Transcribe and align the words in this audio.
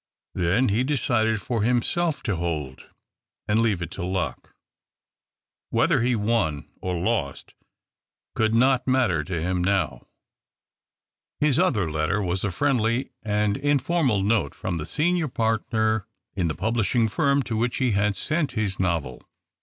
Then 0.33 0.69
he 0.69 0.83
decided 0.83 1.39
for 1.39 1.61
himself 1.61 2.23
to 2.23 2.35
hold 2.37 2.87
and 3.47 3.59
leave 3.61 3.83
it 3.83 3.91
to 3.91 4.03
luck. 4.03 4.55
Whether 5.69 6.01
he 6.01 6.15
won 6.15 6.67
or 6.81 6.95
lost 6.95 7.53
could 8.33 8.55
not 8.55 8.87
matter 8.87 9.23
to 9.23 9.39
him 9.39 9.63
now. 9.63 10.07
238 11.39 11.39
THE 11.39 11.45
OCTAVE 11.45 11.49
OF 11.49 11.53
CLAUDIUS. 11.53 11.55
His 11.55 11.59
other 11.59 11.91
letter 11.91 12.21
was 12.23 12.43
a 12.43 12.49
friendly 12.51 13.11
and 13.21 13.57
informal 13.57 14.23
note 14.23 14.55
from 14.55 14.77
the 14.77 14.87
senior 14.87 15.27
partner 15.27 16.07
in 16.35 16.47
the 16.47 16.55
publishing 16.55 17.07
firm, 17.07 17.43
to 17.43 17.55
which 17.55 17.77
he 17.77 17.91
had 17.91 18.15
sent 18.15 18.53
his 18.53 18.79
novel. 18.79 19.21